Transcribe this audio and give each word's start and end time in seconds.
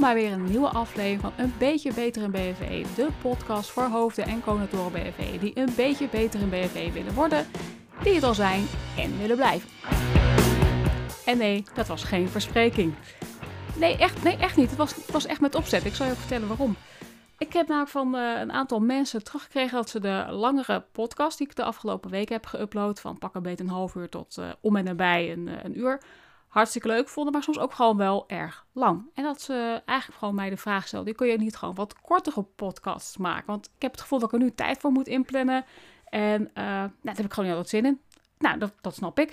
Bij 0.00 0.14
weer 0.14 0.32
een 0.32 0.44
nieuwe 0.44 0.68
aflevering 0.68 1.20
van 1.20 1.32
Een 1.36 1.52
Beetje 1.58 1.94
Beter 1.94 2.22
in 2.22 2.30
BFV. 2.30 2.86
De 2.94 3.08
podcast 3.22 3.70
voor 3.70 3.82
hoofden 3.82 4.24
en 4.24 4.42
coördinatoren 4.42 4.92
BFV 4.92 5.40
die 5.40 5.58
een 5.58 5.72
beetje 5.76 6.08
beter 6.08 6.40
in 6.40 6.48
BFV 6.48 6.92
willen 6.92 7.14
worden, 7.14 7.46
die 8.02 8.14
het 8.14 8.22
al 8.22 8.34
zijn 8.34 8.66
en 8.96 9.18
willen 9.18 9.36
blijven. 9.36 9.68
En 11.24 11.38
nee, 11.38 11.64
dat 11.74 11.86
was 11.86 12.04
geen 12.04 12.28
verspreking. 12.28 12.94
Nee, 13.76 13.96
echt, 13.96 14.22
nee, 14.22 14.36
echt 14.36 14.56
niet. 14.56 14.68
Het 14.68 14.78
was, 14.78 14.94
het 14.94 15.10
was 15.10 15.26
echt 15.26 15.40
met 15.40 15.54
opzet. 15.54 15.84
Ik 15.84 15.94
zal 15.94 16.06
je 16.06 16.12
ook 16.12 16.18
vertellen 16.18 16.48
waarom. 16.48 16.76
Ik 17.38 17.52
heb 17.52 17.68
namelijk 17.68 17.92
van 17.92 18.14
uh, 18.14 18.40
een 18.40 18.52
aantal 18.52 18.80
mensen 18.80 19.24
teruggekregen 19.24 19.76
dat 19.76 19.90
ze 19.90 20.00
de 20.00 20.26
langere 20.30 20.84
podcast 20.92 21.38
die 21.38 21.46
ik 21.46 21.56
de 21.56 21.64
afgelopen 21.64 22.10
week 22.10 22.28
heb 22.28 22.46
geüpload, 22.46 23.00
van 23.00 23.18
pak 23.18 23.34
een 23.34 23.42
beetje 23.42 23.64
een 23.64 23.70
half 23.70 23.94
uur 23.94 24.08
tot 24.08 24.36
uh, 24.38 24.48
om 24.60 24.76
en 24.76 24.84
nabij 24.84 25.32
een, 25.32 25.46
uh, 25.46 25.54
een 25.62 25.78
uur, 25.78 26.00
hartstikke 26.50 26.88
leuk 26.88 27.08
vonden, 27.08 27.32
maar 27.32 27.42
soms 27.42 27.58
ook 27.58 27.72
gewoon 27.72 27.96
wel 27.96 28.24
erg 28.28 28.66
lang. 28.72 29.10
En 29.14 29.24
dat 29.24 29.40
ze 29.40 29.82
eigenlijk 29.84 30.18
gewoon 30.18 30.34
mij 30.34 30.50
de 30.50 30.56
vraag 30.56 30.86
stelde, 30.86 31.14
kun 31.14 31.26
je 31.26 31.38
niet 31.38 31.56
gewoon 31.56 31.74
wat 31.74 32.00
kortere 32.00 32.42
podcasts 32.42 33.16
maken? 33.16 33.46
Want 33.46 33.66
ik 33.76 33.82
heb 33.82 33.90
het 33.90 34.00
gevoel 34.00 34.18
dat 34.18 34.32
ik 34.32 34.38
er 34.38 34.44
nu 34.44 34.54
tijd 34.54 34.78
voor 34.78 34.90
moet 34.90 35.08
inplannen. 35.08 35.64
En 36.04 36.40
uh, 36.40 36.64
nou, 36.64 36.90
daar 37.02 37.14
heb 37.14 37.24
ik 37.24 37.32
gewoon 37.32 37.48
niet 37.50 37.58
altijd 37.58 37.68
zin 37.68 37.86
in. 37.86 38.00
Nou, 38.38 38.70
dat, 38.80 38.94
snap 38.94 39.18
ik. 39.18 39.30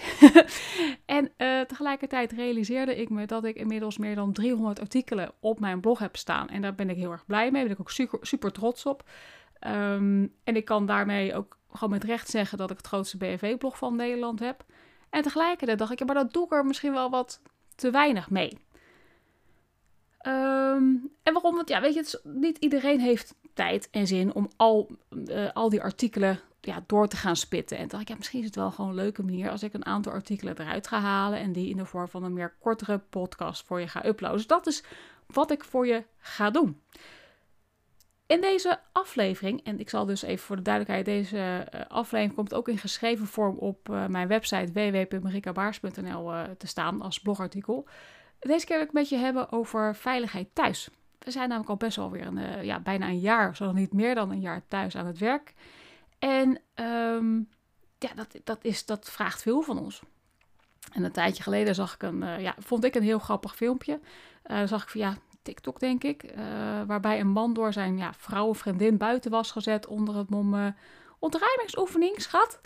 en 1.05 1.31
uh, 1.37 1.61
tegelijkertijd 1.61 2.31
realiseerde 2.31 2.95
ik 2.95 3.09
me 3.09 3.25
dat 3.25 3.43
ik 3.43 3.55
inmiddels 3.55 3.97
meer 3.97 4.15
dan 4.15 4.33
300 4.33 4.79
artikelen 4.79 5.31
op 5.39 5.59
mijn 5.59 5.79
blog 5.79 5.99
heb 5.99 6.15
staan. 6.15 6.49
En 6.49 6.61
daar 6.61 6.75
ben 6.75 6.89
ik 6.89 6.95
heel 6.97 7.11
erg 7.11 7.25
blij 7.25 7.51
mee. 7.51 7.51
Daar 7.51 7.63
ben 7.63 7.71
ik 7.71 7.79
ook 7.79 7.91
super, 7.91 8.19
super 8.21 8.51
trots 8.51 8.85
op. 8.85 9.03
Um, 9.67 10.33
en 10.43 10.55
ik 10.55 10.65
kan 10.65 10.85
daarmee 10.85 11.35
ook 11.35 11.57
gewoon 11.71 11.89
met 11.89 12.03
recht 12.03 12.29
zeggen 12.29 12.57
dat 12.57 12.71
ik 12.71 12.77
het 12.77 12.87
grootste 12.87 13.17
BFV-blog 13.17 13.77
van 13.77 13.95
Nederland 13.95 14.39
heb. 14.39 14.65
En 15.09 15.21
tegelijkertijd 15.21 15.79
dacht 15.79 15.91
ik, 15.91 15.99
ja, 15.99 16.05
maar 16.05 16.15
dat 16.15 16.33
doe 16.33 16.45
ik 16.45 16.51
er 16.51 16.65
misschien 16.65 16.93
wel 16.93 17.09
wat 17.09 17.41
te 17.75 17.91
weinig 17.91 18.29
mee. 18.29 18.57
Um, 20.27 21.11
en 21.23 21.33
waarom? 21.33 21.55
Want 21.55 21.69
ja, 21.69 21.81
weet 21.81 21.93
je, 21.93 22.19
niet 22.23 22.57
iedereen 22.57 22.99
heeft 22.99 23.35
tijd 23.53 23.89
en 23.91 24.07
zin 24.07 24.33
om 24.33 24.49
al, 24.55 24.89
uh, 25.09 25.49
al 25.53 25.69
die 25.69 25.81
artikelen 25.81 26.39
ja, 26.61 26.83
door 26.87 27.07
te 27.07 27.17
gaan 27.17 27.35
spitten. 27.35 27.77
En 27.77 27.87
dacht 27.87 28.01
ik, 28.01 28.07
ja, 28.07 28.15
misschien 28.15 28.39
is 28.39 28.45
het 28.45 28.55
wel 28.55 28.71
gewoon 28.71 28.89
een 28.89 28.95
leuke 28.95 29.23
manier 29.23 29.49
als 29.49 29.63
ik 29.63 29.73
een 29.73 29.85
aantal 29.85 30.11
artikelen 30.11 30.59
eruit 30.59 30.87
ga 30.87 30.99
halen 30.99 31.39
en 31.39 31.51
die 31.51 31.69
in 31.69 31.77
de 31.77 31.85
vorm 31.85 32.07
van 32.07 32.23
een 32.23 32.33
meer 32.33 32.55
kortere 32.59 32.97
podcast 32.97 33.65
voor 33.65 33.79
je 33.79 33.87
ga 33.87 34.05
uploaden. 34.05 34.37
Dus 34.37 34.47
dat 34.47 34.67
is 34.67 34.83
wat 35.25 35.51
ik 35.51 35.63
voor 35.63 35.87
je 35.87 36.03
ga 36.17 36.49
doen. 36.49 36.81
In 38.27 38.41
deze 38.41 38.79
aflevering, 38.91 39.63
en 39.63 39.79
ik 39.79 39.89
zal 39.89 40.05
dus 40.05 40.21
even 40.21 40.45
voor 40.45 40.55
de 40.55 40.61
duidelijkheid, 40.61 41.05
deze 41.05 41.67
uh, 41.75 41.81
aflevering 41.87 42.35
komt 42.35 42.53
ook 42.53 42.67
in 42.67 42.77
geschreven 42.77 43.27
vorm 43.27 43.57
op 43.57 43.89
uh, 43.89 44.05
mijn 44.05 44.27
website 44.27 44.71
www.marikabaars.nl 44.71 46.33
uh, 46.33 46.43
te 46.57 46.67
staan 46.67 47.01
als 47.01 47.19
blogartikel. 47.19 47.87
Deze 48.39 48.65
keer 48.65 48.77
wil 48.77 48.85
ik 48.85 48.93
met 48.93 49.09
je 49.09 49.17
hebben 49.17 49.51
over 49.51 49.95
veiligheid 49.95 50.47
thuis. 50.53 50.89
We 51.19 51.31
zijn 51.31 51.47
namelijk 51.47 51.69
al 51.69 51.77
best 51.77 51.95
wel 51.95 52.11
weer 52.11 52.25
een, 52.25 52.65
ja, 52.65 52.79
bijna 52.79 53.07
een 53.07 53.19
jaar, 53.19 53.55
zo 53.55 53.71
niet 53.71 53.93
meer 53.93 54.15
dan 54.15 54.31
een 54.31 54.41
jaar 54.41 54.61
thuis 54.67 54.95
aan 54.95 55.05
het 55.05 55.17
werk. 55.17 55.53
En 56.19 56.59
um, 56.75 57.49
ja, 57.97 58.09
dat, 58.15 58.35
dat, 58.43 58.59
is, 58.61 58.85
dat 58.85 59.09
vraagt 59.09 59.41
veel 59.41 59.61
van 59.61 59.79
ons. 59.79 60.01
En 60.93 61.03
een 61.03 61.11
tijdje 61.11 61.43
geleden 61.43 61.75
zag 61.75 61.93
ik 61.93 62.03
een, 62.03 62.41
ja, 62.41 62.55
vond 62.59 62.83
ik 62.83 62.95
een 62.95 63.03
heel 63.03 63.19
grappig 63.19 63.55
filmpje. 63.55 63.99
zag 64.65 64.83
ik 64.83 64.89
van 64.89 65.01
ja, 65.01 65.17
TikTok, 65.47 65.79
denk 65.79 66.03
ik. 66.03 66.23
Uh, 66.23 66.31
waarbij 66.87 67.19
een 67.19 67.27
man 67.27 67.53
door 67.53 67.73
zijn 67.73 67.97
ja, 67.97 68.13
buiten 68.93 69.31
was 69.31 69.51
gezet 69.51 69.87
onder 69.87 70.15
het 70.15 70.29
mom 70.29 70.53
uh, 70.53 70.67
ontruimingsoefening, 71.19 72.21
schat. 72.21 72.59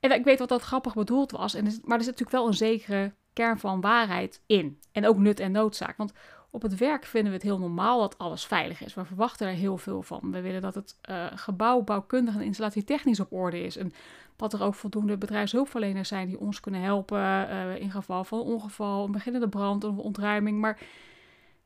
En 0.00 0.12
ik 0.12 0.24
weet 0.24 0.38
wat 0.38 0.48
dat 0.48 0.62
grappig 0.62 0.94
bedoeld 0.94 1.30
was. 1.30 1.54
En, 1.54 1.64
maar 1.64 1.98
er 1.98 2.04
zit 2.04 2.18
natuurlijk 2.18 2.30
wel 2.30 2.46
een 2.46 2.54
zekere 2.54 3.12
kern 3.32 3.58
van 3.58 3.80
waarheid 3.80 4.42
in. 4.46 4.80
En 4.92 5.06
ook 5.06 5.16
nut 5.16 5.40
en 5.40 5.52
noodzaak. 5.52 5.96
Want 5.96 6.12
op 6.50 6.62
het 6.62 6.76
werk 6.76 7.04
vinden 7.04 7.30
we 7.30 7.36
het 7.36 7.46
heel 7.46 7.58
normaal 7.58 8.00
dat 8.00 8.18
alles 8.18 8.44
veilig 8.44 8.84
is. 8.84 8.94
We 8.94 9.04
verwachten 9.04 9.46
er 9.46 9.54
heel 9.54 9.78
veel 9.78 10.02
van. 10.02 10.32
We 10.32 10.40
willen 10.40 10.62
dat 10.62 10.74
het 10.74 10.98
uh, 11.10 11.26
gebouw 11.34 11.82
bouwkundig 11.82 12.34
en 12.34 12.42
installatietechnisch 12.42 13.20
op 13.20 13.32
orde 13.32 13.62
is. 13.62 13.76
En 13.76 13.92
dat 14.36 14.52
er 14.52 14.62
ook 14.62 14.74
voldoende 14.74 15.16
bedrijfshulpverleners 15.16 16.08
zijn 16.08 16.26
die 16.26 16.40
ons 16.40 16.60
kunnen 16.60 16.80
helpen 16.80 17.48
in 17.80 17.90
geval 17.90 18.24
van 18.24 18.40
ongeval, 18.40 19.04
een 19.04 19.12
beginnende 19.12 19.48
brand 19.48 19.84
of 19.84 19.96
ontruiming. 19.96 20.60
Maar 20.60 20.78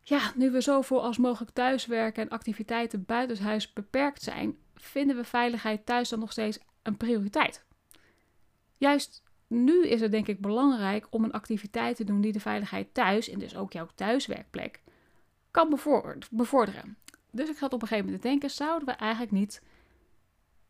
ja, 0.03 0.33
nu 0.35 0.51
we 0.51 0.61
zoveel 0.61 1.03
als 1.03 1.19
mogelijk 1.19 1.51
thuiswerken 1.51 2.23
en 2.23 2.29
activiteiten 2.29 3.05
buitenshuis 3.05 3.73
beperkt 3.73 4.23
zijn, 4.23 4.57
vinden 4.75 5.17
we 5.17 5.25
veiligheid 5.25 5.87
thuis 5.87 6.09
dan 6.09 6.19
nog 6.19 6.33
steeds 6.33 6.59
een 6.83 6.97
prioriteit. 6.97 7.65
Juist 8.77 9.23
nu 9.47 9.87
is 9.87 10.01
het 10.01 10.11
denk 10.11 10.27
ik 10.27 10.41
belangrijk 10.41 11.07
om 11.11 11.25
een 11.25 11.33
activiteit 11.33 11.97
te 11.97 12.05
doen 12.05 12.21
die 12.21 12.33
de 12.33 12.41
veiligheid 12.41 12.95
thuis, 12.95 13.29
en 13.29 13.39
dus 13.39 13.57
ook 13.57 13.73
jouw 13.73 13.89
thuiswerkplek, 13.95 14.81
kan 15.51 15.79
bevorderen. 16.31 16.97
Dus 17.31 17.49
ik 17.49 17.57
zat 17.57 17.73
op 17.73 17.83
een 17.83 17.89
gegeven 17.89 18.05
moment 18.05 18.23
te 18.23 18.29
denken, 18.29 18.51
zouden 18.51 18.89
we 18.89 18.95
eigenlijk 18.95 19.33
niet 19.33 19.63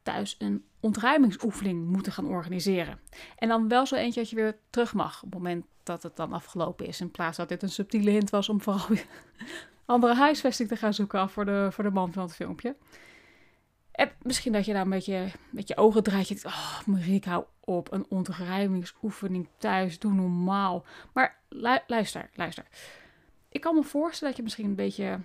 thuis 0.03 0.37
een 0.39 0.65
ontruimingsoefening 0.81 1.87
moeten 1.87 2.13
gaan 2.13 2.27
organiseren? 2.27 3.01
En 3.37 3.49
dan 3.49 3.69
wel 3.69 3.87
zo 3.87 3.95
eentje 3.95 4.21
dat 4.21 4.31
je 4.31 4.37
weer 4.37 4.59
terug 4.71 4.95
mag 4.95 5.17
op 5.17 5.33
het 5.33 5.43
moment 5.43 5.65
dat 5.91 6.03
het 6.03 6.17
dan 6.17 6.33
afgelopen 6.33 6.87
is. 6.87 7.01
In 7.01 7.11
plaats 7.11 7.37
dat 7.37 7.49
dit 7.49 7.63
een 7.63 7.69
subtiele 7.69 8.11
hint 8.11 8.31
was 8.31 8.49
om 8.49 8.61
vooral 8.61 8.87
andere 9.85 10.15
huisvesting 10.15 10.69
te 10.69 10.77
gaan 10.77 10.95
zoeken 10.95 11.21
af 11.21 11.33
voor 11.33 11.45
de, 11.45 11.69
voor 11.71 11.85
de 11.85 11.91
man 11.91 12.13
van 12.13 12.23
het 12.23 12.35
filmpje. 12.35 12.77
En 14.01 14.11
misschien 14.23 14.53
dat 14.53 14.65
je 14.65 14.73
daar 14.73 14.83
een 14.83 14.91
beetje 14.91 15.31
met 15.51 15.69
je 15.69 15.77
ogen 15.77 16.03
draait. 16.03 16.29
Je 16.29 16.41
oh 16.45 16.81
Mariek, 16.87 17.25
hou 17.25 17.45
op. 17.61 17.93
Een 17.93 18.07
ontruimingsoefening 18.09 19.49
thuis, 19.59 19.99
doe 19.99 20.13
normaal. 20.13 20.85
Maar 21.13 21.39
lu 21.49 21.79
luister, 21.87 22.31
luister. 22.35 22.65
Ik 23.49 23.61
kan 23.61 23.75
me 23.75 23.83
voorstellen 23.83 24.29
dat 24.29 24.37
je 24.37 24.43
misschien 24.43 24.65
een 24.65 24.75
beetje, 24.75 25.21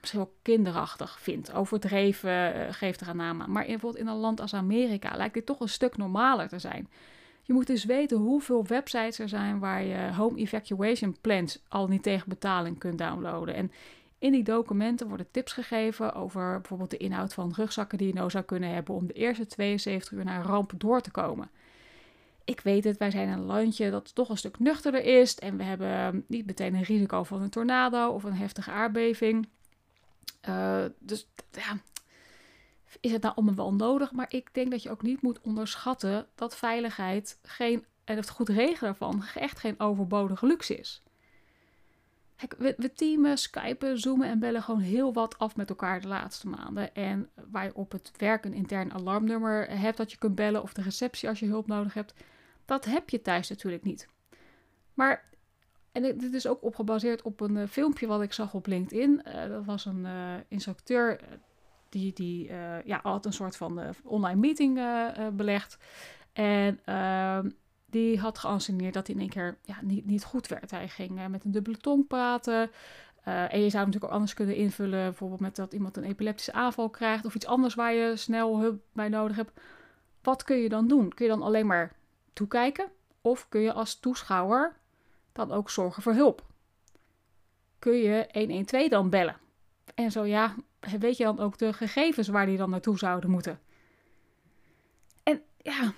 misschien 0.00 0.20
wel 0.20 0.34
kinderachtig 0.42 1.20
vindt. 1.20 1.52
Overdreven, 1.52 2.56
uh, 2.56 2.72
geeft 2.72 3.00
er 3.00 3.08
een 3.08 3.16
naam 3.16 3.42
aan. 3.42 3.52
Maar 3.52 3.64
bijvoorbeeld 3.64 4.02
in 4.02 4.06
een 4.06 4.16
land 4.16 4.40
als 4.40 4.54
Amerika 4.54 5.16
lijkt 5.16 5.34
dit 5.34 5.46
toch 5.46 5.60
een 5.60 5.68
stuk 5.68 5.96
normaler 5.96 6.48
te 6.48 6.58
zijn. 6.58 6.88
Je 7.48 7.54
moet 7.54 7.66
dus 7.66 7.84
weten 7.84 8.16
hoeveel 8.16 8.66
websites 8.66 9.18
er 9.18 9.28
zijn 9.28 9.58
waar 9.58 9.82
je 9.82 10.12
home 10.12 10.38
evacuation 10.38 11.16
plans 11.20 11.62
al 11.68 11.86
niet 11.86 12.02
tegen 12.02 12.28
betaling 12.28 12.78
kunt 12.78 12.98
downloaden. 12.98 13.54
En 13.54 13.72
in 14.18 14.32
die 14.32 14.42
documenten 14.42 15.08
worden 15.08 15.30
tips 15.30 15.52
gegeven 15.52 16.14
over 16.14 16.60
bijvoorbeeld 16.60 16.90
de 16.90 16.96
inhoud 16.96 17.34
van 17.34 17.52
rugzakken 17.56 17.98
die 17.98 18.06
je 18.06 18.12
nou 18.12 18.30
zou 18.30 18.44
kunnen 18.44 18.70
hebben 18.70 18.94
om 18.94 19.06
de 19.06 19.12
eerste 19.12 19.46
72 19.46 20.12
uur 20.12 20.24
naar 20.24 20.40
een 20.40 20.46
ramp 20.46 20.72
door 20.76 21.00
te 21.00 21.10
komen. 21.10 21.50
Ik 22.44 22.60
weet 22.60 22.84
het, 22.84 22.96
wij 22.96 23.10
zijn 23.10 23.28
een 23.28 23.44
landje 23.44 23.90
dat 23.90 24.14
toch 24.14 24.28
een 24.28 24.38
stuk 24.38 24.58
nuchterder 24.58 25.04
is 25.04 25.38
en 25.38 25.56
we 25.56 25.62
hebben 25.62 26.24
niet 26.26 26.46
meteen 26.46 26.74
een 26.74 26.82
risico 26.82 27.22
van 27.22 27.42
een 27.42 27.50
tornado 27.50 28.08
of 28.08 28.24
een 28.24 28.36
heftige 28.36 28.70
aardbeving. 28.70 29.48
Uh, 30.48 30.84
dus 30.98 31.26
ja, 31.52 31.76
is 33.00 33.12
het 33.12 33.22
nou 33.22 33.34
allemaal 33.34 33.54
wel 33.54 33.74
nodig? 33.74 34.12
Maar 34.12 34.26
ik 34.28 34.54
denk 34.54 34.70
dat 34.70 34.82
je 34.82 34.90
ook 34.90 35.02
niet 35.02 35.22
moet 35.22 35.40
onderschatten 35.40 36.26
dat 36.34 36.56
veiligheid 36.56 37.38
geen, 37.42 37.84
en 38.04 38.16
het 38.16 38.30
goed 38.30 38.48
regelen 38.48 38.90
ervan 38.90 39.24
echt 39.34 39.58
geen 39.58 39.80
overbodige 39.80 40.46
luxe 40.46 40.76
is. 40.76 41.02
Kijk, 42.36 42.76
we, 42.76 42.92
teamen, 42.94 43.38
skypen, 43.38 43.98
zoomen 43.98 44.28
en 44.28 44.38
bellen 44.38 44.62
gewoon 44.62 44.80
heel 44.80 45.12
wat 45.12 45.38
af 45.38 45.56
met 45.56 45.68
elkaar 45.68 46.00
de 46.00 46.08
laatste 46.08 46.48
maanden. 46.48 46.94
En 46.94 47.28
waar 47.50 47.64
je 47.64 47.74
op 47.74 47.92
het 47.92 48.12
werk 48.16 48.44
een 48.44 48.54
intern 48.54 48.92
alarmnummer 48.92 49.78
hebt 49.78 49.96
dat 49.96 50.10
je 50.10 50.18
kunt 50.18 50.34
bellen 50.34 50.62
of 50.62 50.72
de 50.72 50.82
receptie 50.82 51.28
als 51.28 51.38
je 51.38 51.46
hulp 51.46 51.66
nodig 51.66 51.94
hebt, 51.94 52.14
dat 52.64 52.84
heb 52.84 53.10
je 53.10 53.22
thuis 53.22 53.48
natuurlijk 53.48 53.82
niet. 53.82 54.08
Maar, 54.94 55.24
en 55.92 56.02
dit 56.02 56.34
is 56.34 56.46
ook 56.46 56.62
op 56.62 56.74
gebaseerd 56.74 57.22
op 57.22 57.40
een 57.40 57.56
uh, 57.56 57.66
filmpje 57.66 58.06
wat 58.06 58.22
ik 58.22 58.32
zag 58.32 58.54
op 58.54 58.66
LinkedIn. 58.66 59.22
Uh, 59.26 59.48
dat 59.48 59.64
was 59.64 59.84
een 59.84 60.04
uh, 60.04 60.34
instructeur 60.48 61.20
die, 61.88 62.12
die 62.12 62.48
uh, 62.48 62.82
ja, 62.82 63.00
had 63.02 63.26
een 63.26 63.32
soort 63.32 63.56
van 63.56 63.80
uh, 63.80 63.88
online 64.04 64.40
meeting 64.40 64.78
uh, 64.78 65.08
belegd. 65.32 65.78
En 66.32 66.80
ehm, 66.84 67.50
die 67.86 68.20
had 68.20 68.38
geanceneerd 68.38 68.94
dat 68.94 69.06
hij 69.06 69.16
in 69.16 69.20
één 69.20 69.30
keer 69.30 69.58
ja, 69.62 69.76
niet, 69.82 70.06
niet 70.06 70.24
goed 70.24 70.46
werd. 70.46 70.70
Hij 70.70 70.88
ging 70.88 71.28
met 71.28 71.44
een 71.44 71.50
dubbele 71.50 71.76
tong 71.76 72.06
praten. 72.06 72.70
en 73.24 73.60
je 73.60 73.70
zou 73.70 73.84
natuurlijk 73.84 74.04
ook 74.04 74.10
anders 74.10 74.34
kunnen 74.34 74.56
invullen. 74.56 75.04
Bijvoorbeeld 75.04 75.40
met 75.40 75.56
dat 75.56 75.72
iemand 75.72 75.96
een 75.96 76.04
epileptische 76.04 76.52
aanval 76.52 76.90
krijgt. 76.90 77.24
Of 77.24 77.34
iets 77.34 77.46
anders 77.46 77.74
waar 77.74 77.94
je 77.94 78.16
snel 78.16 78.60
hulp 78.60 78.80
bij 78.92 79.08
nodig 79.08 79.36
hebt. 79.36 79.60
Wat 80.22 80.42
kun 80.42 80.56
je 80.56 80.68
dan 80.68 80.88
doen? 80.88 81.14
Kun 81.14 81.24
je 81.26 81.30
dan 81.32 81.42
alleen 81.42 81.66
maar 81.66 81.92
toekijken? 82.32 82.90
Of 83.20 83.48
kun 83.48 83.60
je 83.60 83.72
als 83.72 84.00
toeschouwer 84.00 84.76
dan 85.32 85.52
ook 85.52 85.70
zorgen 85.70 86.02
voor 86.02 86.14
hulp? 86.14 86.46
Kun 87.78 87.96
je 87.96 88.28
112 88.32 88.88
dan 88.88 89.10
bellen? 89.10 89.36
En 89.94 90.10
zo 90.10 90.24
ja, 90.24 90.54
weet 90.90 91.16
je 91.16 91.24
dan 91.24 91.38
ook 91.38 91.58
de 91.58 91.72
gegevens 91.72 92.28
waar 92.28 92.46
die 92.46 92.56
dan 92.56 92.70
naartoe 92.70 92.98
zouden 92.98 93.30
moeten? 93.30 93.60
En 95.22 95.42
ja, 95.62 95.92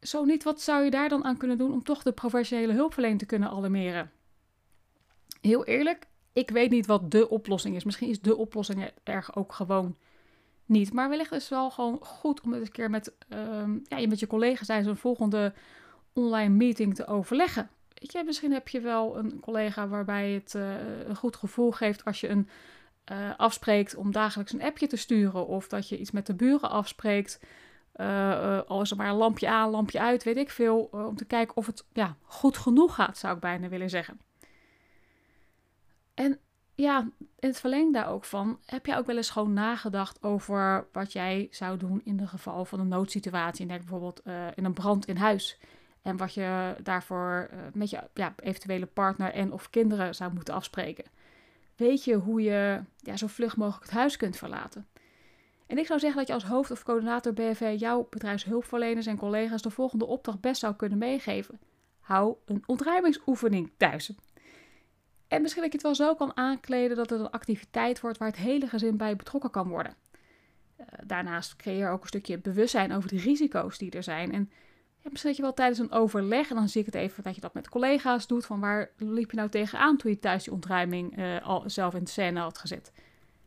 zo 0.00 0.24
niet, 0.24 0.44
wat 0.44 0.60
zou 0.60 0.84
je 0.84 0.90
daar 0.90 1.08
dan 1.08 1.24
aan 1.24 1.36
kunnen 1.36 1.58
doen 1.58 1.72
om 1.72 1.82
toch 1.82 2.02
de 2.02 2.12
professionele 2.12 2.72
hulpverlening 2.72 3.20
te 3.20 3.26
kunnen 3.26 3.50
alarmeren? 3.50 4.10
Heel 5.40 5.64
eerlijk, 5.64 6.06
ik 6.32 6.50
weet 6.50 6.70
niet 6.70 6.86
wat 6.86 7.10
de 7.10 7.28
oplossing 7.28 7.76
is. 7.76 7.84
Misschien 7.84 8.08
is 8.08 8.20
de 8.20 8.36
oplossing 8.36 8.90
er 9.04 9.28
ook 9.34 9.52
gewoon 9.52 9.96
niet. 10.64 10.92
Maar 10.92 11.08
wellicht 11.08 11.32
is 11.32 11.40
het 11.40 11.50
wel 11.50 11.70
gewoon 11.70 11.98
goed 12.00 12.40
om 12.40 12.50
het 12.50 12.58
eens 12.58 12.68
een 12.68 12.74
keer 12.74 12.90
met, 12.90 13.12
um, 13.28 13.82
ja, 13.84 14.06
met 14.06 14.20
je 14.20 14.26
collega's 14.26 14.66
tijdens 14.66 14.88
een 14.88 14.96
volgende 14.96 15.54
online 16.12 16.54
meeting 16.54 16.94
te 16.94 17.06
overleggen. 17.06 17.70
weet 17.94 18.12
je, 18.12 18.24
misschien 18.24 18.52
heb 18.52 18.68
je 18.68 18.80
wel 18.80 19.18
een 19.18 19.40
collega 19.40 19.88
waarbij 19.88 20.30
het 20.30 20.54
een 21.06 21.16
goed 21.16 21.36
gevoel 21.36 21.70
geeft 21.70 22.04
als 22.04 22.20
je 22.20 22.28
een 22.28 22.48
afspreekt 23.36 23.94
om 23.94 24.12
dagelijks 24.12 24.52
een 24.52 24.62
appje 24.62 24.86
te 24.86 24.96
sturen. 24.96 25.46
Of 25.46 25.68
dat 25.68 25.88
je 25.88 25.98
iets 25.98 26.10
met 26.10 26.26
de 26.26 26.34
buren 26.34 26.70
afspreekt. 26.70 27.40
Uh, 27.96 28.60
al 28.66 28.80
is 28.80 28.94
maar 28.94 29.08
een 29.08 29.14
lampje 29.14 29.48
aan, 29.48 29.70
lampje 29.70 30.00
uit, 30.00 30.24
weet 30.24 30.36
ik 30.36 30.50
veel. 30.50 30.78
om 30.80 31.16
te 31.16 31.24
kijken 31.24 31.56
of 31.56 31.66
het 31.66 31.84
ja, 31.92 32.16
goed 32.22 32.56
genoeg 32.56 32.94
gaat, 32.94 33.18
zou 33.18 33.34
ik 33.34 33.40
bijna 33.40 33.68
willen 33.68 33.90
zeggen. 33.90 34.20
En 36.14 36.38
ja, 36.74 37.00
in 37.38 37.48
het 37.48 37.60
verlengde 37.60 37.92
daar 37.92 38.08
ook 38.08 38.24
van, 38.24 38.58
heb 38.64 38.86
je 38.86 38.96
ook 38.96 39.06
wel 39.06 39.16
eens 39.16 39.30
gewoon 39.30 39.52
nagedacht 39.52 40.22
over 40.22 40.86
wat 40.92 41.12
jij 41.12 41.48
zou 41.50 41.76
doen 41.76 42.00
in 42.04 42.16
de 42.16 42.26
geval 42.26 42.64
van 42.64 42.80
een 42.80 42.88
noodsituatie? 42.88 43.66
Denk 43.66 43.80
bijvoorbeeld 43.80 44.22
in 44.54 44.64
een 44.64 44.72
brand 44.72 45.06
in 45.06 45.16
huis. 45.16 45.58
En 46.02 46.16
wat 46.16 46.34
je 46.34 46.76
daarvoor 46.82 47.50
met 47.72 47.90
je 47.90 48.02
ja, 48.14 48.34
eventuele 48.36 48.86
partner 48.86 49.32
en 49.32 49.52
of 49.52 49.70
kinderen 49.70 50.14
zou 50.14 50.32
moeten 50.32 50.54
afspreken. 50.54 51.04
Weet 51.76 52.04
je 52.04 52.14
hoe 52.14 52.42
je 52.42 52.80
ja, 52.98 53.16
zo 53.16 53.26
vlug 53.26 53.56
mogelijk 53.56 53.84
het 53.84 53.92
huis 53.92 54.16
kunt 54.16 54.36
verlaten? 54.36 54.86
En 55.66 55.78
ik 55.78 55.86
zou 55.86 55.98
zeggen 55.98 56.18
dat 56.18 56.28
je 56.28 56.34
als 56.34 56.44
hoofd 56.44 56.70
of 56.70 56.82
coördinator 56.82 57.32
BV 57.32 57.74
jouw 57.78 58.06
bedrijfshulpverleners 58.10 59.06
en 59.06 59.16
collega's 59.16 59.62
de 59.62 59.70
volgende 59.70 60.06
opdracht 60.06 60.40
best 60.40 60.60
zou 60.60 60.74
kunnen 60.74 60.98
meegeven. 60.98 61.60
Hou 62.00 62.36
een 62.44 62.62
ontruimingsoefening 62.66 63.72
thuis. 63.76 64.12
En 65.28 65.42
misschien 65.42 65.62
dat 65.62 65.72
je 65.72 65.78
het 65.78 65.86
wel 65.86 66.06
zo 66.06 66.14
kan 66.14 66.36
aankleden 66.36 66.96
dat 66.96 67.10
het 67.10 67.20
een 67.20 67.30
activiteit 67.30 68.00
wordt 68.00 68.18
waar 68.18 68.28
het 68.28 68.36
hele 68.36 68.66
gezin 68.66 68.96
bij 68.96 69.16
betrokken 69.16 69.50
kan 69.50 69.68
worden. 69.68 69.94
Uh, 70.80 70.86
daarnaast 71.06 71.56
creëer 71.56 71.90
ook 71.90 72.02
een 72.02 72.08
stukje 72.08 72.38
bewustzijn 72.38 72.92
over 72.92 73.08
de 73.08 73.18
risico's 73.18 73.78
die 73.78 73.90
er 73.90 74.02
zijn. 74.02 74.32
En 74.32 74.50
ja, 75.06 75.12
misschien 75.12 75.30
dat 75.30 75.36
je 75.36 75.42
wel 75.42 75.54
tijdens 75.54 75.78
een 75.78 75.98
overleg, 75.98 76.50
en 76.50 76.56
dan 76.56 76.68
zie 76.68 76.80
ik 76.80 76.86
het 76.86 76.94
even 76.94 77.22
dat 77.22 77.34
je 77.34 77.40
dat 77.40 77.54
met 77.54 77.68
collega's 77.68 78.26
doet, 78.26 78.46
van 78.46 78.60
waar 78.60 78.90
liep 78.96 79.30
je 79.30 79.36
nou 79.36 79.48
tegenaan 79.48 79.96
toen 79.96 80.10
je 80.10 80.18
thuis 80.18 80.44
die 80.44 80.52
ontruiming 80.52 81.18
uh, 81.18 81.46
al 81.46 81.62
zelf 81.66 81.94
in 81.94 82.04
de 82.04 82.10
scène 82.10 82.40
had 82.40 82.58
gezet. 82.58 82.92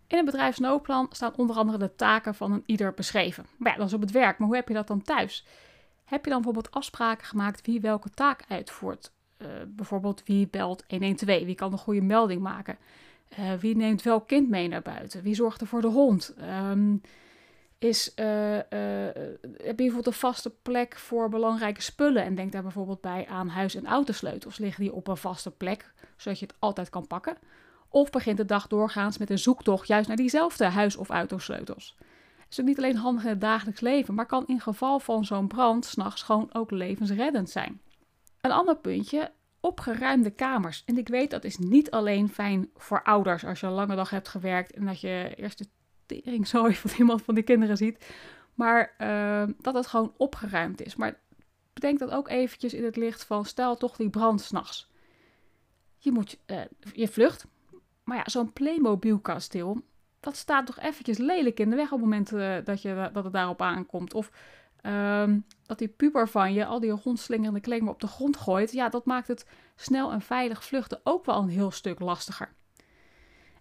In 0.07 0.17
het 0.17 0.25
bedrijfsnoodplan 0.25 1.07
staan 1.11 1.35
onder 1.35 1.55
andere 1.55 1.77
de 1.77 1.95
taken 1.95 2.35
van 2.35 2.51
een 2.51 2.63
ieder 2.65 2.93
beschreven. 2.93 3.45
Maar 3.57 3.71
ja, 3.71 3.77
dat 3.77 3.87
is 3.87 3.93
op 3.93 4.01
het 4.01 4.11
werk, 4.11 4.37
maar 4.37 4.47
hoe 4.47 4.55
heb 4.55 4.67
je 4.67 4.73
dat 4.73 4.87
dan 4.87 5.01
thuis? 5.01 5.45
Heb 6.05 6.23
je 6.23 6.31
dan 6.31 6.41
bijvoorbeeld 6.41 6.75
afspraken 6.75 7.27
gemaakt 7.27 7.65
wie 7.65 7.81
welke 7.81 8.09
taak 8.09 8.43
uitvoert? 8.47 9.11
Uh, 9.37 9.47
bijvoorbeeld 9.67 10.21
wie 10.25 10.47
belt 10.47 10.83
112, 10.87 11.43
wie 11.43 11.55
kan 11.55 11.71
een 11.71 11.77
goede 11.77 12.01
melding 12.01 12.41
maken? 12.41 12.77
Uh, 13.39 13.53
wie 13.53 13.75
neemt 13.75 14.03
welk 14.03 14.27
kind 14.27 14.49
mee 14.49 14.67
naar 14.67 14.81
buiten? 14.81 15.23
Wie 15.23 15.35
zorgt 15.35 15.61
er 15.61 15.67
voor 15.67 15.81
de 15.81 15.87
hond? 15.87 16.33
Um, 16.41 17.01
is, 17.79 18.11
uh, 18.15 18.25
heb 18.55 18.69
je 19.65 19.73
bijvoorbeeld 19.75 20.05
een 20.05 20.13
vaste 20.13 20.49
plek 20.49 20.97
voor 20.97 21.29
belangrijke 21.29 21.81
spullen? 21.81 22.23
En 22.23 22.35
denk 22.35 22.51
daar 22.51 22.61
bijvoorbeeld 22.61 23.01
bij 23.01 23.27
aan 23.27 23.47
huis- 23.47 23.75
en 23.75 23.87
autosleutels. 23.87 24.57
Liggen 24.57 24.83
die 24.83 24.93
op 24.93 25.07
een 25.07 25.17
vaste 25.17 25.51
plek, 25.51 25.93
zodat 26.17 26.39
je 26.39 26.45
het 26.45 26.55
altijd 26.59 26.89
kan 26.89 27.07
pakken? 27.07 27.37
Of 27.89 28.09
begint 28.09 28.37
de 28.37 28.45
dag 28.45 28.67
doorgaans 28.67 29.17
met 29.17 29.29
een 29.29 29.39
zoektocht 29.39 29.87
juist 29.87 30.07
naar 30.07 30.17
diezelfde 30.17 30.65
huis- 30.65 30.95
of 30.95 31.09
autosleutels? 31.09 31.95
Is 32.49 32.59
ook 32.59 32.65
niet 32.65 32.77
alleen 32.77 32.95
handig 32.95 33.23
in 33.23 33.29
het 33.29 33.41
dagelijks 33.41 33.81
leven, 33.81 34.13
maar 34.13 34.25
kan 34.25 34.47
in 34.47 34.59
geval 34.59 34.99
van 34.99 35.25
zo'n 35.25 35.47
brand 35.47 35.85
s'nachts 35.85 36.21
gewoon 36.21 36.49
ook 36.53 36.71
levensreddend 36.71 37.49
zijn. 37.49 37.81
Een 38.41 38.51
ander 38.51 38.77
puntje, 38.77 39.31
opgeruimde 39.59 40.29
kamers. 40.29 40.83
En 40.85 40.97
ik 40.97 41.07
weet 41.07 41.31
dat 41.31 41.43
is 41.43 41.57
niet 41.57 41.91
alleen 41.91 42.29
fijn 42.29 42.69
voor 42.75 43.03
ouders 43.03 43.45
als 43.45 43.59
je 43.59 43.67
een 43.67 43.73
lange 43.73 43.95
dag 43.95 44.09
hebt 44.09 44.27
gewerkt 44.27 44.71
en 44.71 44.85
dat 44.85 45.01
je 45.01 45.33
eerst 45.35 45.57
de 45.57 45.67
teringzooi 46.09 46.75
van 46.81 46.91
iemand 46.97 47.21
van 47.21 47.35
die 47.35 47.43
kinderen 47.43 47.77
ziet. 47.77 48.05
Maar 48.53 48.95
uh, 48.97 49.43
dat 49.61 49.73
het 49.73 49.87
gewoon 49.87 50.13
opgeruimd 50.17 50.81
is. 50.81 50.95
Maar 50.95 51.19
bedenk 51.73 51.99
dat 51.99 52.09
ook 52.09 52.29
eventjes 52.29 52.73
in 52.73 52.83
het 52.83 52.95
licht 52.95 53.23
van 53.23 53.45
stel 53.45 53.77
toch 53.77 53.95
die 53.95 54.09
brand 54.09 54.41
s'nachts. 54.41 54.89
Je 55.97 56.11
moet, 56.11 56.37
uh, 56.47 56.61
je 56.93 57.07
vlucht. 57.07 57.45
Maar 58.03 58.17
ja, 58.17 58.23
zo'n 58.25 58.53
Playmobil 58.53 59.19
kasteel, 59.19 59.81
dat 60.19 60.35
staat 60.35 60.65
toch 60.65 60.79
eventjes 60.79 61.17
lelijk 61.17 61.59
in 61.59 61.69
de 61.69 61.75
weg 61.75 61.91
op 61.91 61.91
het 61.91 62.01
moment 62.01 62.33
uh, 62.33 62.55
dat, 62.63 62.81
je, 62.81 63.09
dat 63.13 63.23
het 63.23 63.33
daarop 63.33 63.61
aankomt. 63.61 64.13
Of 64.13 64.31
Um, 64.85 65.45
dat 65.65 65.77
die 65.77 65.87
puber 65.87 66.29
van 66.29 66.53
je 66.53 66.65
al 66.65 66.79
die 66.79 66.91
rondslingerende 66.91 67.59
kleding 67.59 67.89
op 67.89 67.99
de 67.99 68.07
grond 68.07 68.37
gooit. 68.37 68.71
Ja, 68.71 68.89
dat 68.89 69.05
maakt 69.05 69.27
het 69.27 69.45
snel 69.75 70.11
en 70.11 70.21
veilig 70.21 70.63
vluchten 70.63 70.99
ook 71.03 71.25
wel 71.25 71.41
een 71.41 71.49
heel 71.49 71.71
stuk 71.71 71.99
lastiger. 71.99 72.53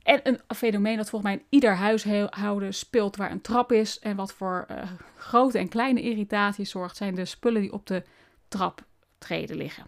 En 0.08 0.20
een 0.24 0.56
fenomeen 0.56 0.96
dat 0.96 1.10
volgens 1.10 1.32
mij 1.32 1.40
in 1.40 1.46
ieder 1.48 1.74
huishouden 1.74 2.74
speelt 2.74 3.16
waar 3.16 3.30
een 3.30 3.40
trap 3.40 3.72
is. 3.72 3.98
En 3.98 4.16
wat 4.16 4.32
voor 4.32 4.66
uh, 4.70 4.76
grote 5.16 5.58
en 5.58 5.68
kleine 5.68 6.02
irritaties 6.02 6.70
zorgt, 6.70 6.96
zijn 6.96 7.14
de 7.14 7.24
spullen 7.24 7.60
die 7.60 7.72
op 7.72 7.86
de 7.86 8.02
traptreden 8.48 9.56
liggen. 9.56 9.86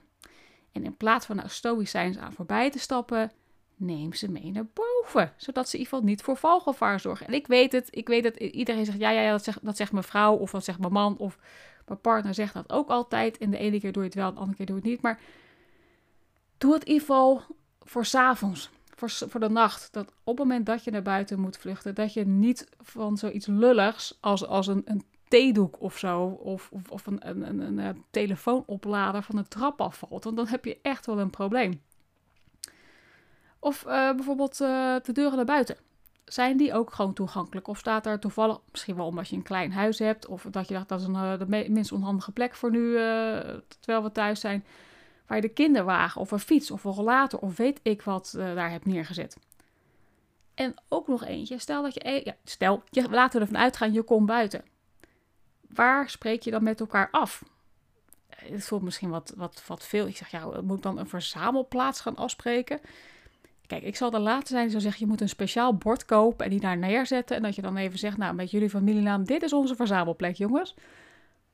En 0.73 0.85
in 0.85 0.97
plaats 0.97 1.27
van 1.27 1.37
nou 1.37 1.49
stoïcijns 1.49 2.19
aan 2.19 2.33
voorbij 2.33 2.71
te 2.71 2.79
stappen, 2.79 3.33
neem 3.77 4.13
ze 4.13 4.31
mee 4.31 4.51
naar 4.51 4.67
boven. 4.75 5.33
Zodat 5.37 5.69
ze 5.69 5.73
in 5.73 5.79
ieder 5.79 5.95
geval 5.95 6.09
niet 6.11 6.23
voor 6.23 6.37
valgevaar 6.37 7.01
zorgen. 7.01 7.27
En 7.27 7.35
ik 7.35 7.47
weet 7.47 7.73
het, 7.73 7.89
ik 7.91 8.09
weet 8.09 8.23
dat 8.23 8.37
iedereen 8.37 8.85
zegt, 8.85 8.99
ja, 8.99 9.11
ja, 9.11 9.21
ja 9.21 9.31
dat, 9.31 9.45
zegt, 9.45 9.59
dat 9.63 9.77
zegt 9.77 9.93
mijn 9.93 10.05
vrouw 10.05 10.35
of 10.35 10.51
dat 10.51 10.65
zegt 10.65 10.79
mijn 10.79 10.93
man 10.93 11.17
of 11.17 11.39
mijn 11.87 12.01
partner 12.01 12.35
zegt 12.35 12.55
dat 12.55 12.73
ook 12.73 12.89
altijd. 12.89 13.39
En 13.39 13.51
de 13.51 13.59
ene 13.59 13.81
keer 13.81 13.93
doe 13.93 14.03
je 14.03 14.09
het 14.09 14.19
wel, 14.19 14.33
de 14.33 14.39
andere 14.39 14.57
keer 14.57 14.67
doe 14.67 14.77
je 14.77 14.83
het 14.83 14.91
niet. 14.91 15.03
Maar 15.03 15.21
doe 16.59 16.73
het 16.73 16.85
in 16.85 16.93
ieder 16.93 17.07
geval 17.07 17.43
voor 17.81 18.05
s'avonds, 18.05 18.71
voor, 19.09 19.31
voor 19.31 19.41
de 19.41 19.49
nacht. 19.49 19.93
Dat 19.93 20.13
op 20.25 20.39
het 20.39 20.47
moment 20.47 20.67
dat 20.67 20.85
je 20.85 20.91
naar 20.91 21.03
buiten 21.03 21.41
moet 21.41 21.59
vluchten, 21.59 21.95
dat 21.95 22.13
je 22.13 22.27
niet 22.27 22.69
van 22.81 23.17
zoiets 23.17 23.47
lulligs 23.47 24.19
als, 24.21 24.47
als 24.47 24.67
een, 24.67 24.83
een 24.85 25.05
theedoek 25.29 25.81
of 25.81 25.99
zo, 25.99 26.25
of, 26.27 26.69
of, 26.73 26.91
of 26.91 27.07
een, 27.07 27.29
een, 27.29 27.61
een, 27.61 27.79
een 27.79 28.05
telefoonoplader 28.11 29.23
van 29.23 29.37
de 29.37 29.49
trap 29.49 29.81
afvalt. 29.81 30.25
Want 30.25 30.37
dan 30.37 30.47
heb 30.47 30.65
je 30.65 30.79
echt 30.83 31.07
wel 31.07 31.19
een 31.19 31.31
probleem. 31.31 31.83
Of 33.59 33.85
uh, 33.87 33.91
bijvoorbeeld 34.15 34.61
uh, 34.61 34.97
de 35.03 35.13
deuren 35.13 35.37
naar 35.37 35.45
buiten. 35.45 35.77
Zijn 36.25 36.57
die 36.57 36.75
ook 36.75 36.93
gewoon 36.93 37.13
toegankelijk? 37.13 37.69
Of 37.69 37.79
staat 37.79 38.07
er 38.07 38.19
toevallig, 38.19 38.59
misschien 38.71 38.97
wel 38.97 39.07
omdat 39.07 39.29
je 39.29 39.37
een 39.37 39.43
klein 39.43 39.73
huis 39.73 39.99
hebt, 39.99 40.27
of 40.27 40.47
dat 40.51 40.69
je 40.69 40.75
dacht 40.75 40.89
dat 40.89 41.01
is 41.01 41.07
een, 41.07 41.15
uh, 41.15 41.39
de 41.39 41.47
minst 41.71 41.93
onhandige 41.93 42.33
plek 42.33 42.55
voor 42.55 42.71
nu, 42.71 42.93
terwijl 43.79 44.03
we 44.03 44.13
thuis 44.13 44.41
zijn, 44.41 44.65
waar 45.31 45.39
je 45.41 45.49
de 45.49 45.55
kinderwagen 45.55 46.21
of 46.21 46.31
een 46.31 46.39
fiets 46.39 46.71
of 46.71 46.85
een 46.85 46.93
rollator 46.93 47.41
of 47.41 47.57
weet 47.57 47.81
ik 47.83 48.03
wat 48.03 48.35
daar 48.37 48.71
hebt 48.71 48.87
neergezet. 48.87 49.37
En 50.55 50.75
ook 50.89 51.09
nog 51.09 51.25
eentje, 51.25 51.59
stel 51.59 51.83
dat 51.83 51.95
je, 51.95 52.09
e-, 52.09 52.21
ja, 52.25 52.37
stel, 52.45 52.83
je, 52.89 53.09
laten 53.11 53.41
we 53.41 53.47
ervan 53.47 53.63
uitgaan, 53.63 53.93
je 53.93 54.03
komt 54.03 54.27
buiten. 54.27 54.65
Waar 55.69 56.11
spreek 56.11 56.43
je 56.43 56.51
dan 56.51 56.63
met 56.63 56.81
elkaar 56.81 57.09
af? 57.11 57.45
Het 58.29 58.65
voelt 58.65 58.83
misschien 58.83 59.11
wat, 59.11 59.33
wat, 59.37 59.63
wat 59.67 59.85
veel. 59.85 60.07
Ik 60.07 60.17
zeg, 60.17 60.31
ja, 60.31 60.61
moet 60.63 60.77
ik 60.77 60.83
dan 60.83 60.99
een 60.99 61.09
verzamelplaats 61.09 62.01
gaan 62.01 62.17
afspreken? 62.17 62.81
Kijk, 63.67 63.83
ik 63.83 63.97
zal 63.97 64.11
de 64.11 64.19
laatste 64.19 64.53
zijn 64.53 64.63
die 64.63 64.71
zou 64.71 64.83
zeggen, 64.83 65.01
je 65.01 65.11
moet 65.11 65.21
een 65.21 65.29
speciaal 65.29 65.75
bord 65.75 66.05
kopen 66.05 66.45
en 66.45 66.51
die 66.51 66.61
daar 66.61 66.79
neerzetten. 66.79 67.37
En 67.37 67.43
dat 67.43 67.55
je 67.55 67.63
dan 67.63 67.77
even 67.77 67.99
zegt, 67.99 68.17
nou, 68.17 68.35
met 68.35 68.51
jullie 68.51 68.71
familienaam, 68.71 69.25
dit 69.25 69.43
is 69.43 69.53
onze 69.53 69.75
verzamelplek, 69.77 70.37
jongens. 70.37 70.75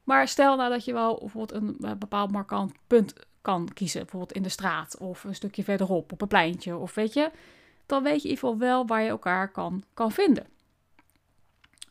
Maar 0.05 0.29
stel 0.29 0.57
nou 0.57 0.71
dat 0.71 0.85
je 0.85 0.93
wel 0.93 1.19
bijvoorbeeld 1.19 1.63
een, 1.63 1.77
een 1.81 1.99
bepaald 1.99 2.31
markant 2.31 2.73
punt 2.87 3.15
kan 3.47 3.69
kiezen. 3.73 4.01
Bijvoorbeeld 4.01 4.33
in 4.33 4.43
de 4.43 4.49
straat 4.49 4.99
of 4.99 5.25
een 5.25 5.35
stukje 5.35 5.65
verderop 5.65 6.13
op 6.13 6.21
een 6.21 6.29
pleintje 6.29 6.77
of 6.77 6.95
weet 6.95 7.13
je. 7.13 7.31
Dan 7.87 8.03
weet 8.03 8.23
je 8.23 8.29
in 8.29 8.35
ieder 8.35 8.45
geval 8.45 8.59
wel 8.59 8.87
waar 8.87 9.03
je 9.03 9.09
elkaar 9.09 9.51
kan, 9.51 9.85
kan 9.95 10.13
vinden. 10.13 10.47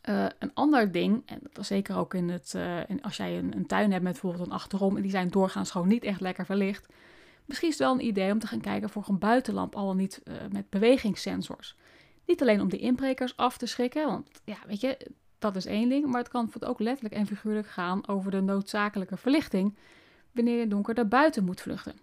Uh, 0.09 0.25
een 0.39 0.53
ander 0.53 0.91
ding, 0.91 1.23
en 1.25 1.39
dat 1.41 1.57
is 1.57 1.67
zeker 1.67 1.97
ook 1.97 2.13
in 2.13 2.29
het, 2.29 2.53
uh, 2.55 2.79
als 3.01 3.17
jij 3.17 3.37
een, 3.37 3.55
een, 3.55 3.65
tuin 3.65 3.91
hebt 3.91 4.03
met 4.03 4.11
bijvoorbeeld 4.11 4.45
een 4.45 4.53
achterom 4.53 4.95
en 4.95 5.01
die 5.01 5.11
zijn 5.11 5.29
doorgaans 5.29 5.71
gewoon 5.71 5.87
niet 5.87 6.03
echt 6.03 6.21
lekker 6.21 6.45
verlicht, 6.45 6.87
Misschien 7.45 7.69
is 7.69 7.77
het 7.77 7.87
wel 7.87 7.93
een 7.93 8.05
idee 8.05 8.31
om 8.31 8.39
te 8.39 8.47
gaan 8.47 8.61
kijken 8.61 8.89
voor 8.89 9.05
een 9.07 9.19
buitenlamp, 9.19 9.75
al 9.75 9.87
dan 9.87 9.97
niet 9.97 10.21
uh, 10.23 10.33
met 10.51 10.69
bewegingssensors. 10.69 11.75
Niet 12.25 12.41
alleen 12.41 12.61
om 12.61 12.69
de 12.69 12.77
inbrekers 12.77 13.37
af 13.37 13.57
te 13.57 13.65
schrikken, 13.65 14.05
want 14.05 14.41
ja, 14.45 14.57
weet 14.67 14.81
je, 14.81 15.11
dat 15.39 15.55
is 15.55 15.65
één 15.65 15.89
ding, 15.89 16.05
maar 16.05 16.21
het 16.21 16.29
kan 16.29 16.51
ook 16.59 16.79
letterlijk 16.79 17.15
en 17.15 17.27
figuurlijk 17.27 17.67
gaan 17.67 18.07
over 18.07 18.31
de 18.31 18.41
noodzakelijke 18.41 19.17
verlichting 19.17 19.75
wanneer 20.35 20.59
je 20.59 20.67
donker 20.67 20.95
naar 20.95 21.07
buiten 21.07 21.43
moet 21.43 21.61
vluchten. 21.61 21.99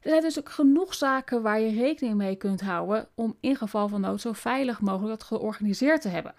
Er 0.00 0.10
zijn 0.10 0.22
dus 0.22 0.38
ook 0.38 0.50
genoeg 0.50 0.94
zaken 0.94 1.42
waar 1.42 1.60
je 1.60 1.80
rekening 1.80 2.14
mee 2.14 2.36
kunt 2.36 2.60
houden 2.60 3.08
om 3.14 3.36
in 3.40 3.56
geval 3.56 3.88
van 3.88 4.00
nood 4.00 4.20
zo 4.20 4.32
veilig 4.32 4.80
mogelijk 4.80 5.18
dat 5.18 5.28
georganiseerd 5.28 6.02
te 6.02 6.08
hebben. 6.08 6.34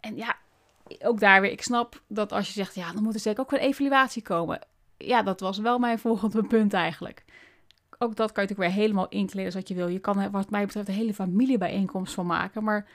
En 0.00 0.16
ja, 0.16 0.36
ook 0.98 1.20
daar 1.20 1.40
weer, 1.40 1.50
ik 1.50 1.62
snap 1.62 2.02
dat 2.06 2.32
als 2.32 2.46
je 2.46 2.52
zegt, 2.52 2.74
ja, 2.74 2.92
dan 2.92 3.02
moet 3.02 3.14
er 3.14 3.20
zeker 3.20 3.40
ook 3.40 3.52
een 3.52 3.58
evaluatie 3.58 4.22
komen 4.22 4.60
ja, 5.04 5.22
dat 5.22 5.40
was 5.40 5.58
wel 5.58 5.78
mijn 5.78 5.98
volgende 6.08 6.42
punt 6.42 6.72
eigenlijk. 6.72 7.24
Ook 7.98 8.16
dat 8.16 8.32
kan 8.32 8.42
je 8.42 8.48
natuurlijk 8.48 8.74
weer 8.74 8.84
helemaal 8.84 9.08
inkleden 9.08 9.52
zoals 9.52 9.68
je 9.68 9.74
wil. 9.74 9.88
Je 9.88 9.98
kan 9.98 10.20
er 10.20 10.30
wat 10.30 10.50
mij 10.50 10.66
betreft 10.66 10.88
een 10.88 10.94
hele 10.94 11.14
familiebijeenkomst 11.14 12.14
van 12.14 12.26
maken. 12.26 12.64
Maar, 12.64 12.88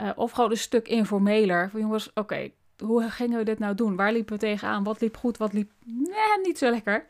uh, 0.00 0.10
of 0.14 0.30
gewoon 0.30 0.50
een 0.50 0.56
stuk 0.56 0.88
informeler. 0.88 1.70
Van 1.70 1.80
jongens, 1.80 2.12
oké, 2.14 2.50
hoe 2.80 3.10
gingen 3.10 3.38
we 3.38 3.44
dit 3.44 3.58
nou 3.58 3.74
doen? 3.74 3.96
Waar 3.96 4.12
liepen 4.12 4.32
we 4.32 4.40
tegenaan? 4.40 4.82
Wat 4.82 5.00
liep 5.00 5.16
goed? 5.16 5.36
Wat 5.36 5.52
liep 5.52 5.70
nee, 5.84 6.40
niet 6.42 6.58
zo 6.58 6.70
lekker? 6.70 7.06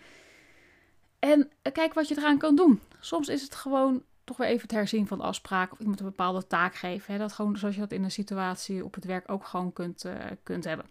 En 1.19 1.39
uh, 1.41 1.73
kijk 1.73 1.95
wat 1.95 2.09
je 2.09 2.19
eraan 2.19 2.39
kan 2.39 2.57
doen. 2.57 2.81
Soms 3.00 3.29
is 3.29 3.43
het 3.43 3.55
gewoon 3.55 4.03
toch 4.25 4.37
weer 4.37 4.47
even 4.47 4.62
het 4.62 4.71
herzien 4.71 5.07
van 5.07 5.19
de 5.19 5.25
afspraak. 5.25 5.73
Of 5.73 5.79
iemand 5.79 6.00
een 6.00 6.07
bepaalde 6.07 6.47
taak 6.47 6.75
geven. 6.75 7.12
Hè? 7.12 7.19
Dat 7.19 7.33
gewoon 7.33 7.57
zoals 7.57 7.75
je 7.75 7.81
dat 7.81 7.93
in 7.93 8.05
een 8.05 8.11
situatie 8.11 8.85
op 8.85 8.95
het 8.95 9.05
werk 9.05 9.31
ook 9.31 9.45
gewoon 9.45 9.73
kunt, 9.73 10.05
uh, 10.05 10.15
kunt 10.43 10.65
hebben. 10.65 10.87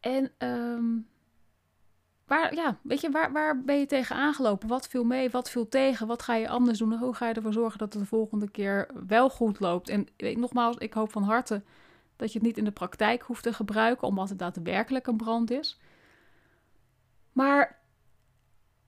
En 0.00 0.32
um, 0.38 1.06
waar, 2.26 2.54
ja, 2.54 2.78
weet 2.82 3.00
je, 3.00 3.10
waar, 3.10 3.32
waar 3.32 3.62
ben 3.62 3.78
je 3.78 3.86
tegen 3.86 4.16
aangelopen? 4.16 4.68
Wat 4.68 4.88
viel 4.88 5.04
mee? 5.04 5.30
Wat 5.30 5.50
viel 5.50 5.68
tegen? 5.68 6.06
Wat 6.06 6.22
ga 6.22 6.34
je 6.34 6.48
anders 6.48 6.78
doen? 6.78 6.92
Hoe 6.92 7.14
ga 7.14 7.28
je 7.28 7.34
ervoor 7.34 7.52
zorgen 7.52 7.78
dat 7.78 7.92
het 7.92 8.02
de 8.02 8.08
volgende 8.08 8.50
keer 8.50 8.88
wel 9.06 9.30
goed 9.30 9.60
loopt? 9.60 9.88
En 9.88 10.06
nogmaals, 10.16 10.76
ik 10.76 10.92
hoop 10.92 11.12
van 11.12 11.22
harte 11.22 11.62
dat 12.20 12.32
je 12.32 12.38
het 12.38 12.46
niet 12.46 12.58
in 12.58 12.64
de 12.64 12.70
praktijk 12.70 13.22
hoeft 13.22 13.42
te 13.42 13.52
gebruiken, 13.52 14.08
omdat 14.08 14.28
het 14.28 14.38
daadwerkelijk 14.38 15.06
een 15.06 15.16
brand 15.16 15.50
is. 15.50 15.78
Maar 17.32 17.78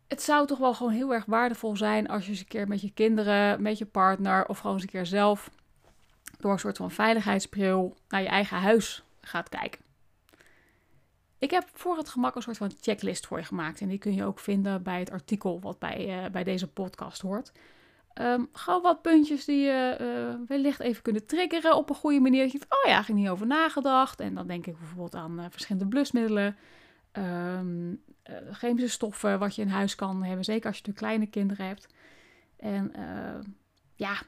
het 0.09 0.23
zou 0.23 0.47
toch 0.47 0.59
wel 0.59 0.75
gewoon 0.75 0.93
heel 0.93 1.15
erg 1.15 1.25
waardevol 1.25 1.77
zijn 1.77 2.09
als 2.09 2.25
je 2.25 2.31
eens 2.31 2.41
een 2.41 2.47
keer 2.47 2.69
met 2.69 2.81
je 2.81 2.93
kinderen, 2.93 3.63
met 3.63 3.79
je 3.79 3.87
partner 3.87 4.47
of 4.47 4.59
gewoon 4.59 4.73
eens 4.73 4.83
een 4.83 4.89
keer 4.89 5.07
zelf 5.07 5.51
door 6.39 6.53
een 6.53 6.59
soort 6.59 6.77
van 6.77 6.91
veiligheidsbril 6.91 7.97
naar 8.09 8.23
je 8.23 8.29
eigen 8.29 8.57
huis 8.57 9.03
gaat 9.21 9.49
kijken. 9.49 9.81
Ik 11.39 11.51
heb 11.51 11.69
voor 11.73 11.97
het 11.97 12.09
gemak 12.09 12.35
een 12.35 12.43
soort 12.43 12.57
van 12.57 12.73
checklist 12.81 13.27
voor 13.27 13.39
je 13.39 13.45
gemaakt. 13.45 13.81
En 13.81 13.89
die 13.89 13.99
kun 13.99 14.15
je 14.15 14.25
ook 14.25 14.39
vinden 14.39 14.83
bij 14.83 14.99
het 14.99 15.11
artikel 15.11 15.61
wat 15.61 15.79
bij, 15.79 16.25
uh, 16.25 16.31
bij 16.31 16.45
deze 16.45 16.69
podcast 16.69 17.21
hoort. 17.21 17.53
Um, 18.15 18.49
gewoon 18.53 18.83
wat 18.83 19.03
puntjes 19.03 19.45
die 19.45 19.61
je 19.61 19.97
uh, 20.01 20.49
wellicht 20.49 20.81
even 20.81 21.03
kunnen 21.03 21.27
triggeren 21.27 21.77
op 21.77 21.89
een 21.89 21.95
goede 21.95 22.21
manier. 22.21 22.43
Dat 22.43 22.53
je 22.53 22.59
denkt, 22.59 22.75
oh 22.75 22.91
ja, 22.91 23.01
ik 23.01 23.09
niet 23.09 23.29
over 23.29 23.47
nagedacht. 23.47 24.21
En 24.21 24.35
dan 24.35 24.47
denk 24.47 24.67
ik 24.67 24.79
bijvoorbeeld 24.79 25.15
aan 25.15 25.41
uh, 25.41 25.47
verschillende 25.51 25.89
blusmiddelen. 25.89 26.57
Um, 27.13 28.03
chemische 28.51 28.89
stoffen 28.89 29.39
wat 29.39 29.55
je 29.55 29.63
in 29.63 29.69
huis 29.69 29.95
kan 29.95 30.23
hebben. 30.23 30.45
Zeker 30.45 30.67
als 30.67 30.77
je 30.77 30.83
natuurlijk 30.87 31.07
kleine 31.07 31.27
kinderen 31.27 31.67
hebt. 31.67 31.89
En 32.57 32.93
ja, 33.97 34.23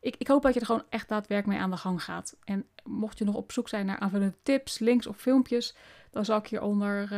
ik, 0.00 0.14
ik, 0.18 0.28
hoop 0.28 0.42
dat 0.42 0.54
je 0.54 0.60
er 0.60 0.66
gewoon 0.66 0.84
echt 0.88 1.08
daadwerkelijk 1.08 1.56
mee 1.56 1.64
aan 1.64 1.70
de 1.70 1.76
gang 1.76 2.04
gaat. 2.04 2.36
En 2.44 2.66
mocht 2.84 3.18
je 3.18 3.24
nog 3.24 3.34
op 3.34 3.52
zoek 3.52 3.68
zijn 3.68 3.86
naar 3.86 3.98
aanvullende 3.98 4.36
tips, 4.42 4.78
links 4.78 5.06
of 5.06 5.16
filmpjes, 5.16 5.76
dan 6.10 6.24
zal 6.24 6.38
ik 6.38 6.46
hieronder 6.46 7.08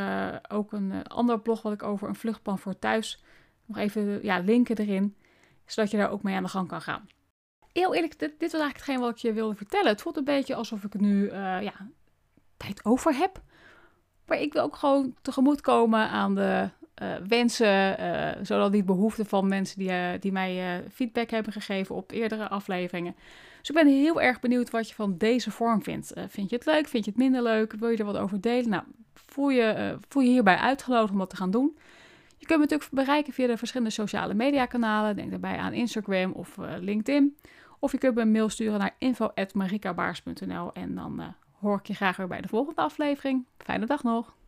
ook 0.49 0.73
een 0.73 1.03
ander 1.07 1.41
blog 1.41 1.63
wat 1.63 1.73
ik 1.73 1.83
over 1.83 2.09
een 2.09 2.15
vluchtplan 2.15 2.59
voor 2.59 2.79
thuis 2.79 3.23
nog 3.71 3.79
even 3.79 4.23
ja, 4.23 4.39
linken 4.39 4.77
erin, 4.77 5.17
zodat 5.73 5.91
je 5.91 5.97
daar 5.97 6.11
ook 6.11 6.23
mee 6.23 6.35
aan 6.37 6.43
de 6.43 6.49
gang 6.49 6.69
kan 6.69 6.81
gaan. 6.81 7.09
Heel 7.73 7.95
eerlijk, 7.95 8.19
dit, 8.19 8.31
was 8.31 8.41
eigenlijk 8.41 8.77
hetgeen 8.77 8.99
wat 8.99 9.11
ik 9.11 9.17
je 9.17 9.33
wilde 9.33 9.55
vertellen. 9.55 9.89
Het 9.89 10.03
voelt 10.03 10.17
een 10.17 10.25
beetje 10.25 10.55
alsof 10.55 10.85
ik 10.85 10.95
nu 10.95 11.25
uh, 11.25 11.33
ja, 11.63 11.73
tijd 12.57 12.85
over 12.85 13.15
heb. 13.15 13.43
Maar 14.27 14.39
ik 14.39 14.53
wil 14.53 14.63
ook 14.63 14.77
gewoon 14.77 15.15
tegemoet 15.23 15.61
komen 15.61 16.09
aan 16.09 16.35
de 16.35 16.69
uh, 17.03 17.15
wensen, 17.29 18.01
uh, 18.01 18.29
zowel 18.43 18.71
die 18.71 18.85
behoeften 18.85 19.27
van 19.27 19.49
mensen 19.49 19.79
die, 19.79 20.19
die 20.19 20.33
mij 20.33 20.85
feedback 20.93 21.31
hebben 21.31 21.53
gegeven 21.53 21.95
op 21.95 22.13
eerdere 22.13 22.49
afleveringen. 22.49 23.15
Dus 23.59 23.69
ik 23.69 23.75
ben 23.75 23.87
heel 23.87 24.21
erg 24.21 24.41
benieuwd 24.41 24.71
wat 24.71 24.89
je 24.89 24.95
van 24.95 25.19
deze 25.19 25.51
vorm 25.51 25.83
vindt. 25.83 26.13
vind 26.29 26.51
je 26.51 26.57
het 26.57 26.67
leuk? 26.67 26.89
Vind 26.89 27.05
je 27.05 27.11
het 27.11 27.21
minder 27.21 27.43
leuk? 27.43 27.73
Wil 27.73 27.89
je 27.89 27.97
er 27.97 28.05
wat 28.05 28.17
over 28.17 28.41
delen? 28.41 28.69
Nou, 28.71 28.83
voel 29.15 29.51
je, 29.51 29.99
voel 30.09 30.23
je 30.23 30.29
hierbij 30.29 30.57
uitgenodigd 30.57 31.13
om 31.13 31.19
dat 31.19 31.31
te 31.31 31.37
gaan 31.37 31.51
doen. 31.51 31.79
Je 32.41 32.47
kunt 32.47 32.59
me 32.59 32.67
natuurlijk 32.67 32.91
bereiken 32.91 33.33
via 33.33 33.47
de 33.47 33.57
verschillende 33.57 33.93
sociale 33.93 34.35
media 34.35 34.67
kanalen. 34.67 35.17
Denk 35.17 35.31
daarbij 35.31 35.57
aan 35.57 35.73
Instagram 35.73 36.33
of 36.33 36.57
LinkedIn. 36.81 37.37
Of 37.79 37.93
je 37.93 37.99
kunt 37.99 38.15
me 38.15 38.21
een 38.21 38.31
mail 38.31 38.49
sturen 38.49 38.79
naar 38.79 38.95
info.marikabaars.nl 38.99 40.73
en 40.73 40.95
dan 40.95 41.35
hoor 41.61 41.79
ik 41.79 41.87
je 41.87 41.95
graag 41.95 42.17
weer 42.17 42.29
bij 42.29 42.41
de 42.41 42.49
volgende 42.49 42.81
aflevering. 42.81 43.47
Fijne 43.59 43.87
dag 43.87 44.03
nog! 44.03 44.39